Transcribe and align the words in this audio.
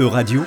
Euradio, 0.00 0.44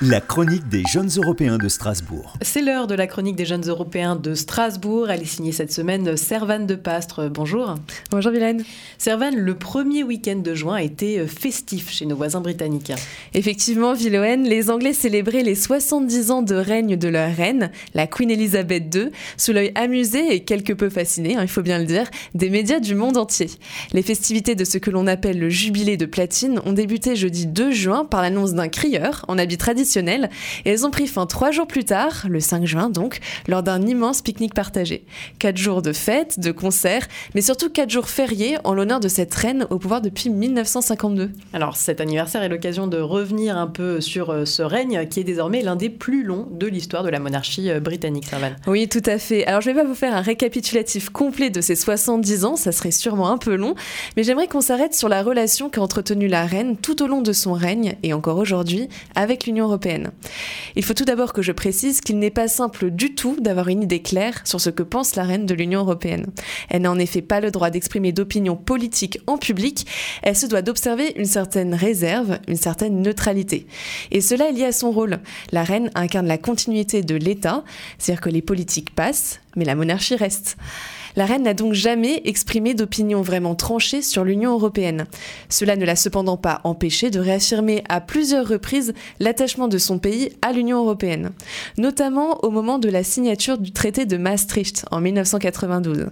la 0.00 0.20
chronique 0.20 0.68
des 0.68 0.82
jeunes 0.92 1.08
européens 1.18 1.56
de 1.56 1.68
Strasbourg. 1.68 2.36
C'est 2.42 2.62
l'heure 2.62 2.88
de 2.88 2.96
la 2.96 3.06
chronique 3.06 3.36
des 3.36 3.44
jeunes 3.44 3.68
européens 3.68 4.16
de 4.16 4.34
Strasbourg. 4.34 5.08
Elle 5.08 5.22
est 5.22 5.24
signée 5.24 5.52
cette 5.52 5.72
semaine 5.72 6.16
Servane 6.16 6.66
de 6.66 6.74
Pastre. 6.74 7.28
Bonjour. 7.28 7.76
Bonjour 8.10 8.32
Vilaine. 8.32 8.64
Servane, 8.98 9.36
le 9.36 9.54
premier 9.54 10.02
week-end 10.02 10.38
de 10.38 10.52
juin 10.52 10.74
a 10.74 10.82
été 10.82 11.20
euh, 11.20 11.28
festif 11.28 11.92
chez 11.92 12.06
nos 12.06 12.16
voisins 12.16 12.40
britanniques. 12.40 12.90
Effectivement, 13.34 13.94
Villoen, 13.94 14.42
les 14.42 14.68
Anglais 14.68 14.94
célébraient 14.94 15.44
les 15.44 15.54
70 15.54 16.30
ans 16.32 16.42
de 16.42 16.56
règne 16.56 16.96
de 16.96 17.08
leur 17.08 17.32
reine, 17.32 17.70
la 17.94 18.08
Queen 18.08 18.32
Elizabeth 18.32 18.92
II, 18.92 19.10
sous 19.36 19.52
l'œil 19.52 19.70
amusé 19.76 20.34
et 20.34 20.40
quelque 20.40 20.72
peu 20.72 20.90
fasciné, 20.90 21.36
hein, 21.36 21.42
il 21.42 21.48
faut 21.48 21.62
bien 21.62 21.78
le 21.78 21.86
dire, 21.86 22.10
des 22.34 22.50
médias 22.50 22.80
du 22.80 22.96
monde 22.96 23.16
entier. 23.16 23.48
Les 23.92 24.02
festivités 24.02 24.56
de 24.56 24.64
ce 24.64 24.78
que 24.78 24.90
l'on 24.90 25.06
appelle 25.06 25.38
le 25.38 25.50
jubilé 25.50 25.96
de 25.96 26.06
platine 26.06 26.60
ont 26.66 26.72
débuté 26.72 27.14
jeudi 27.14 27.46
2 27.46 27.70
juin 27.70 28.04
par 28.04 28.22
l'annonce 28.22 28.54
d'un 28.54 28.68
crieur 28.68 29.24
en 29.28 29.38
habit 29.38 29.56
traditionnel 29.56 29.83
et 30.64 30.70
elles 30.70 30.86
ont 30.86 30.90
pris 30.90 31.06
fin 31.06 31.26
trois 31.26 31.50
jours 31.50 31.66
plus 31.66 31.84
tard, 31.84 32.26
le 32.28 32.40
5 32.40 32.64
juin 32.66 32.90
donc, 32.90 33.20
lors 33.48 33.62
d'un 33.62 33.82
immense 33.82 34.22
pique-nique 34.22 34.54
partagé. 34.54 35.04
Quatre 35.38 35.56
jours 35.56 35.82
de 35.82 35.92
fêtes, 35.92 36.40
de 36.40 36.52
concerts, 36.52 37.06
mais 37.34 37.40
surtout 37.40 37.70
quatre 37.70 37.90
jours 37.90 38.08
fériés 38.08 38.56
en 38.64 38.74
l'honneur 38.74 39.00
de 39.00 39.08
cette 39.08 39.34
reine 39.34 39.66
au 39.70 39.78
pouvoir 39.78 40.00
depuis 40.00 40.30
1952. 40.30 41.30
Alors 41.52 41.76
cet 41.76 42.00
anniversaire 42.00 42.42
est 42.42 42.48
l'occasion 42.48 42.86
de 42.86 42.98
revenir 42.98 43.56
un 43.56 43.66
peu 43.66 44.00
sur 44.00 44.30
euh, 44.30 44.44
ce 44.44 44.62
règne 44.62 45.06
qui 45.08 45.20
est 45.20 45.24
désormais 45.24 45.62
l'un 45.62 45.76
des 45.76 45.90
plus 45.90 46.24
longs 46.24 46.46
de 46.50 46.66
l'histoire 46.66 47.02
de 47.02 47.08
la 47.08 47.20
monarchie 47.20 47.70
euh, 47.70 47.80
britannique, 47.80 48.26
Servan. 48.26 48.56
Oui, 48.66 48.88
tout 48.88 49.02
à 49.06 49.18
fait. 49.18 49.46
Alors 49.46 49.60
je 49.60 49.70
vais 49.70 49.74
pas 49.74 49.84
vous 49.84 49.94
faire 49.94 50.14
un 50.14 50.20
récapitulatif 50.20 51.10
complet 51.10 51.50
de 51.50 51.60
ces 51.60 51.76
70 51.76 52.44
ans, 52.44 52.56
ça 52.56 52.72
serait 52.72 52.90
sûrement 52.90 53.30
un 53.30 53.38
peu 53.38 53.54
long, 53.54 53.74
mais 54.16 54.22
j'aimerais 54.22 54.48
qu'on 54.48 54.60
s'arrête 54.60 54.94
sur 54.94 55.08
la 55.08 55.22
relation 55.22 55.68
qu'a 55.68 55.80
entretenue 55.80 56.28
la 56.28 56.46
reine 56.46 56.76
tout 56.76 57.02
au 57.02 57.06
long 57.06 57.22
de 57.22 57.32
son 57.32 57.52
règne 57.52 57.96
et 58.02 58.12
encore 58.12 58.38
aujourd'hui 58.38 58.88
avec 59.14 59.46
l'Union 59.46 59.66
européenne 59.66 59.73
il 60.76 60.84
faut 60.84 60.94
tout 60.94 61.04
d'abord 61.04 61.32
que 61.32 61.42
je 61.42 61.52
précise 61.52 62.00
qu'il 62.00 62.18
n'est 62.18 62.30
pas 62.30 62.48
simple 62.48 62.90
du 62.90 63.14
tout 63.14 63.36
d'avoir 63.40 63.68
une 63.68 63.82
idée 63.82 64.02
claire 64.02 64.40
sur 64.44 64.60
ce 64.60 64.70
que 64.70 64.82
pense 64.82 65.16
la 65.16 65.24
reine 65.24 65.46
de 65.46 65.54
l'Union 65.54 65.80
européenne. 65.80 66.26
Elle 66.68 66.82
n'a 66.82 66.90
en 66.90 66.98
effet 66.98 67.22
pas 67.22 67.40
le 67.40 67.50
droit 67.50 67.70
d'exprimer 67.70 68.12
d'opinion 68.12 68.56
politique 68.56 69.18
en 69.26 69.38
public, 69.38 69.86
elle 70.22 70.36
se 70.36 70.46
doit 70.46 70.62
d'observer 70.62 71.12
une 71.16 71.24
certaine 71.24 71.74
réserve, 71.74 72.38
une 72.48 72.56
certaine 72.56 73.02
neutralité. 73.02 73.66
Et 74.10 74.20
cela 74.20 74.48
est 74.48 74.52
lié 74.52 74.64
à 74.64 74.72
son 74.72 74.90
rôle. 74.90 75.20
La 75.52 75.64
reine 75.64 75.90
incarne 75.94 76.26
la 76.26 76.38
continuité 76.38 77.02
de 77.02 77.14
l'État, 77.14 77.64
c'est-à-dire 77.98 78.20
que 78.20 78.30
les 78.30 78.42
politiques 78.42 78.94
passent, 78.94 79.40
mais 79.56 79.64
la 79.64 79.74
monarchie 79.74 80.16
reste. 80.16 80.56
La 81.16 81.26
reine 81.26 81.44
n'a 81.44 81.54
donc 81.54 81.74
jamais 81.74 82.22
exprimé 82.24 82.74
d'opinion 82.74 83.22
vraiment 83.22 83.54
tranchée 83.54 84.02
sur 84.02 84.24
l'Union 84.24 84.52
européenne. 84.52 85.06
Cela 85.48 85.76
ne 85.76 85.84
l'a 85.84 85.96
cependant 85.96 86.36
pas 86.36 86.60
empêché 86.64 87.10
de 87.10 87.20
réaffirmer 87.20 87.84
à 87.88 88.00
plusieurs 88.00 88.48
reprises 88.48 88.94
l'attachement 89.20 89.68
de 89.68 89.78
son 89.78 89.98
pays 89.98 90.30
à 90.42 90.52
l'Union 90.52 90.78
européenne, 90.78 91.30
notamment 91.78 92.44
au 92.44 92.50
moment 92.50 92.78
de 92.78 92.88
la 92.88 93.04
signature 93.04 93.58
du 93.58 93.72
traité 93.72 94.06
de 94.06 94.16
Maastricht 94.16 94.86
en 94.90 95.00
1992. 95.00 96.06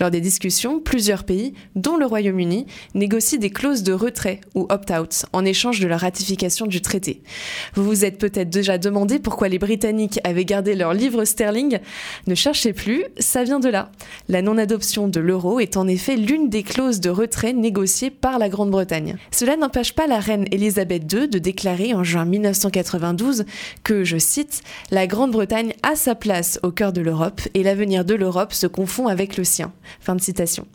Lors 0.00 0.10
des 0.10 0.20
discussions, 0.20 0.80
plusieurs 0.80 1.24
pays, 1.24 1.54
dont 1.74 1.96
le 1.96 2.06
Royaume-Uni, 2.06 2.66
négocient 2.94 3.38
des 3.38 3.50
clauses 3.50 3.82
de 3.82 3.92
retrait 3.92 4.40
ou 4.54 4.66
opt-out 4.70 5.26
en 5.32 5.44
échange 5.44 5.80
de 5.80 5.88
la 5.88 5.96
ratification 5.96 6.66
du 6.66 6.80
traité. 6.80 7.22
Vous 7.74 7.84
vous 7.84 8.04
êtes 8.04 8.18
peut-être 8.18 8.50
déjà 8.50 8.78
demandé 8.78 9.18
pourquoi 9.18 9.48
les 9.48 9.58
Britanniques 9.58 10.20
avaient 10.24 10.44
gardé 10.44 10.74
leur 10.74 10.94
livre 10.94 11.24
sterling. 11.24 11.78
Ne 12.26 12.34
cherchez 12.34 12.72
plus, 12.72 13.04
ça 13.18 13.44
vient 13.44 13.60
de 13.60 13.68
là. 13.68 13.90
Non-adoption 14.44 15.08
de 15.08 15.18
l'euro 15.20 15.58
est 15.58 15.76
en 15.76 15.88
effet 15.88 16.16
l'une 16.16 16.48
des 16.48 16.62
clauses 16.62 17.00
de 17.00 17.10
retrait 17.10 17.52
négociées 17.52 18.10
par 18.10 18.38
la 18.38 18.48
Grande-Bretagne. 18.48 19.16
Cela 19.32 19.56
n'empêche 19.56 19.94
pas 19.94 20.06
la 20.06 20.20
reine 20.20 20.46
Elisabeth 20.52 21.12
II 21.12 21.28
de 21.28 21.38
déclarer 21.38 21.94
en 21.94 22.04
juin 22.04 22.24
1992 22.24 23.44
que, 23.82 24.04
je 24.04 24.18
cite, 24.18 24.62
La 24.90 25.06
Grande-Bretagne 25.06 25.72
a 25.82 25.96
sa 25.96 26.14
place 26.14 26.60
au 26.62 26.70
cœur 26.70 26.92
de 26.92 27.00
l'Europe 27.00 27.40
et 27.54 27.62
l'avenir 27.62 28.04
de 28.04 28.14
l'Europe 28.14 28.52
se 28.52 28.66
confond 28.66 29.08
avec 29.08 29.36
le 29.36 29.44
sien. 29.44 29.72
Fin 30.00 30.14
de 30.14 30.20
citation. 30.20 30.66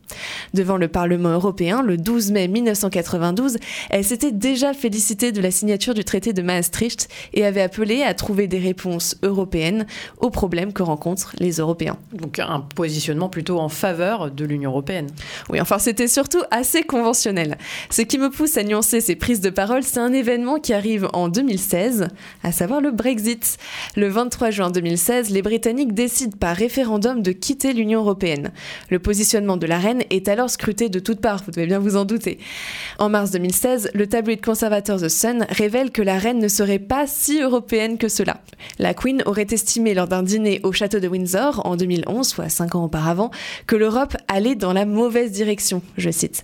Devant 0.53 0.77
le 0.77 0.87
Parlement 0.87 1.29
européen, 1.29 1.81
le 1.81 1.97
12 1.97 2.31
mai 2.31 2.47
1992, 2.47 3.57
elle 3.89 4.03
s'était 4.03 4.31
déjà 4.31 4.73
félicitée 4.73 5.31
de 5.31 5.41
la 5.41 5.51
signature 5.51 5.93
du 5.93 6.03
traité 6.03 6.33
de 6.33 6.41
Maastricht 6.41 7.07
et 7.33 7.45
avait 7.45 7.61
appelé 7.61 8.01
à 8.01 8.13
trouver 8.15 8.47
des 8.47 8.59
réponses 8.59 9.15
européennes 9.21 9.85
aux 10.17 10.31
problèmes 10.31 10.73
que 10.73 10.83
rencontrent 10.83 11.35
les 11.39 11.57
Européens. 11.57 11.97
Donc 12.13 12.39
un 12.39 12.61
positionnement 12.61 13.29
plutôt 13.29 13.58
en 13.59 13.69
faveur 13.69 14.31
de 14.31 14.45
l'Union 14.45 14.71
européenne. 14.71 15.07
Oui, 15.49 15.61
enfin 15.61 15.79
c'était 15.79 16.07
surtout 16.07 16.41
assez 16.51 16.83
conventionnel. 16.83 17.57
Ce 17.89 18.01
qui 18.01 18.17
me 18.17 18.29
pousse 18.29 18.57
à 18.57 18.63
nuancer 18.63 19.01
ces 19.01 19.15
prises 19.15 19.41
de 19.41 19.49
parole, 19.49 19.83
c'est 19.83 19.99
un 19.99 20.13
événement 20.13 20.59
qui 20.59 20.73
arrive 20.73 21.07
en 21.13 21.29
2016, 21.29 22.07
à 22.43 22.51
savoir 22.51 22.81
le 22.81 22.91
Brexit. 22.91 23.57
Le 23.95 24.07
23 24.07 24.49
juin 24.51 24.71
2016, 24.71 25.29
les 25.29 25.41
Britanniques 25.41 25.93
décident 25.93 26.37
par 26.37 26.55
référendum 26.55 27.21
de 27.21 27.31
quitter 27.31 27.73
l'Union 27.73 28.01
européenne. 28.01 28.51
Le 28.89 28.99
positionnement 28.99 29.57
de 29.57 29.67
la 29.67 29.77
reine 29.77 30.03
est 30.09 30.27
alors 30.27 30.49
scruté 30.49 30.89
de 30.89 30.99
toutes 30.99 31.21
parts, 31.21 31.43
vous 31.45 31.51
devez 31.51 31.67
bien 31.67 31.79
vous 31.79 31.95
en 31.95 32.05
douter. 32.05 32.39
En 32.97 33.09
mars 33.09 33.31
2016, 33.31 33.91
le 33.93 34.07
tabloïd 34.07 34.43
conservateur 34.43 34.99
The 34.99 35.09
Sun 35.09 35.45
révèle 35.49 35.91
que 35.91 36.01
la 36.01 36.17
reine 36.17 36.39
ne 36.39 36.47
serait 36.47 36.79
pas 36.79 37.07
si 37.07 37.41
européenne 37.41 37.97
que 37.97 38.07
cela. 38.07 38.41
La 38.77 38.93
Queen 38.93 39.23
aurait 39.25 39.47
estimé 39.49 39.93
lors 39.93 40.07
d'un 40.07 40.23
dîner 40.23 40.59
au 40.63 40.71
château 40.71 40.99
de 40.99 41.07
Windsor 41.07 41.61
en 41.65 41.75
2011, 41.75 42.27
soit 42.27 42.49
5 42.49 42.75
ans 42.75 42.83
auparavant, 42.85 43.31
que 43.67 43.75
l'Europe 43.75 44.15
allait 44.27 44.55
dans 44.55 44.73
la 44.73 44.85
mauvaise 44.85 45.31
direction, 45.31 45.81
je 45.97 46.09
cite. 46.09 46.43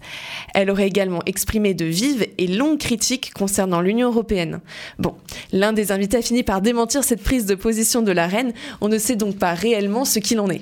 Elle 0.54 0.70
aurait 0.70 0.88
également 0.88 1.22
exprimé 1.26 1.74
de 1.74 1.86
vives 1.86 2.28
et 2.38 2.48
longues 2.48 2.80
critiques 2.80 3.34
concernant 3.34 3.82
l'Union 3.82 4.10
européenne. 4.10 4.62
Bon, 5.00 5.16
l'un 5.52 5.74
des 5.74 5.92
invités 5.92 6.18
a 6.18 6.22
fini 6.22 6.44
par 6.44 6.62
démentir 6.62 7.04
cette 7.04 7.24
prise 7.24 7.46
de 7.46 7.56
position 7.56 8.02
de 8.02 8.12
la 8.12 8.28
reine, 8.28 8.54
on 8.82 8.88
ne 8.88 8.98
sait 8.98 9.16
donc 9.16 9.38
pas 9.38 9.54
réellement 9.54 10.06
ce 10.06 10.20
qu'il 10.20 10.40
en 10.40 10.50
est. 10.50 10.62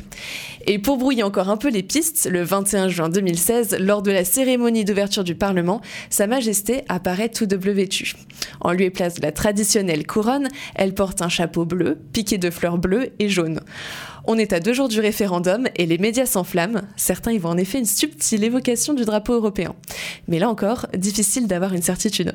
Et 0.65 0.79
pour 0.79 0.97
brouiller 0.97 1.23
encore 1.23 1.49
un 1.49 1.57
peu 1.57 1.69
les 1.69 1.83
pistes, 1.83 2.27
le 2.31 2.41
21 2.41 2.87
juin 2.87 3.09
2016, 3.09 3.77
lors 3.79 4.01
de 4.01 4.11
la 4.11 4.23
cérémonie 4.23 4.85
d'ouverture 4.85 5.23
du 5.23 5.35
Parlement, 5.35 5.81
Sa 6.09 6.25
Majesté 6.25 6.83
apparaît 6.87 7.29
tout 7.29 7.45
double 7.45 7.71
vêtue. 7.71 8.13
En 8.61 8.71
lieu 8.71 8.85
et 8.85 8.89
place 8.89 9.15
de 9.15 9.21
la 9.21 9.31
traditionnelle 9.31 10.07
couronne, 10.07 10.47
elle 10.75 10.93
porte 10.93 11.21
un 11.21 11.29
chapeau 11.29 11.65
bleu, 11.65 11.97
piqué 12.13 12.37
de 12.37 12.49
fleurs 12.49 12.77
bleues 12.77 13.09
et 13.19 13.27
jaunes. 13.27 13.59
On 14.25 14.37
est 14.37 14.53
à 14.53 14.59
deux 14.59 14.73
jours 14.73 14.87
du 14.87 14.99
référendum 14.99 15.67
et 15.75 15.85
les 15.85 15.97
médias 15.97 16.25
s'enflamment. 16.25 16.81
Certains 16.95 17.33
y 17.33 17.37
voient 17.37 17.51
en 17.51 17.57
effet 17.57 17.79
une 17.79 17.85
subtile 17.85 18.43
évocation 18.43 18.93
du 18.93 19.03
drapeau 19.03 19.33
européen. 19.33 19.75
Mais 20.27 20.39
là 20.39 20.49
encore, 20.49 20.87
difficile 20.95 21.47
d'avoir 21.47 21.73
une 21.73 21.81
certitude. 21.81 22.33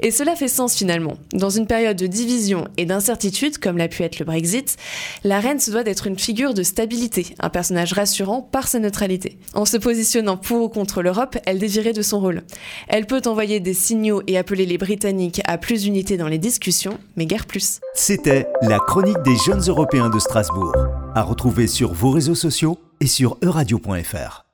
Et 0.00 0.10
cela 0.10 0.34
fait 0.34 0.48
sens 0.48 0.74
finalement. 0.74 1.14
Dans 1.32 1.48
une 1.48 1.66
période 1.66 1.96
de 1.96 2.08
division 2.08 2.66
et 2.76 2.86
d'incertitude, 2.86 3.58
comme 3.58 3.78
l'a 3.78 3.86
pu 3.86 4.02
être 4.02 4.18
le 4.18 4.24
Brexit, 4.24 4.76
la 5.22 5.38
reine 5.38 5.60
se 5.60 5.70
doit 5.70 5.84
d'être 5.84 6.08
une 6.08 6.18
figure 6.18 6.54
de 6.54 6.64
stabilité, 6.64 7.36
un 7.38 7.50
personnage 7.50 7.92
rassurant 7.92 8.42
par 8.42 8.66
sa 8.66 8.80
neutralité. 8.80 9.38
En 9.54 9.64
se 9.64 9.76
positionnant 9.76 10.36
pour 10.36 10.62
ou 10.62 10.68
contre 10.68 11.02
l'Europe, 11.02 11.36
elle 11.46 11.60
dévirait 11.60 11.92
de 11.92 12.02
son 12.02 12.18
rôle. 12.18 12.42
Elle 12.88 13.06
peut 13.06 13.22
envoyer 13.26 13.60
des 13.60 13.74
signaux 13.74 14.22
et 14.26 14.36
appeler 14.36 14.66
les 14.66 14.78
Britanniques 14.78 15.40
à 15.46 15.56
plus 15.56 15.82
d'unité 15.82 16.16
dans 16.16 16.28
les 16.28 16.38
discussions, 16.38 16.98
mais 17.16 17.26
guère 17.26 17.46
plus. 17.46 17.80
C'était 17.94 18.48
la 18.62 18.80
chronique 18.80 19.22
des 19.24 19.36
jeunes 19.46 19.62
européens 19.68 20.10
de 20.10 20.18
Strasbourg, 20.18 20.74
à 21.14 21.22
retrouver 21.22 21.66
sur 21.66 21.92
vos 21.92 22.10
réseaux 22.10 22.34
sociaux 22.34 22.78
et 23.00 23.06
sur 23.06 23.36
euradio.fr. 23.42 24.51